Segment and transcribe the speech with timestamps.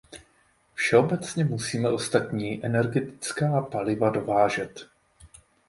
[0.73, 4.87] Všeobecně musíme ostatní energetická paliva dovážet.